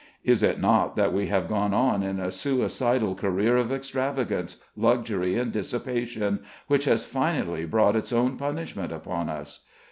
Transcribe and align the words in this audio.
Is 0.23 0.41
it 0.41 0.59
not 0.59 0.95
that 0.95 1.13
we 1.13 1.27
have 1.27 1.47
gone 1.47 1.75
on 1.75 2.01
in 2.01 2.19
a 2.19 2.31
suicidal 2.31 3.13
career 3.13 3.55
of 3.55 3.71
extravagance, 3.71 4.57
luxury, 4.75 5.37
and 5.37 5.51
dissipation, 5.51 6.39
which 6.65 6.85
has 6.85 7.05
finally 7.05 7.65
brought 7.65 7.95
its 7.95 8.11
own 8.11 8.35
punishment 8.35 8.91
upon 8.91 9.29
us? 9.29 9.59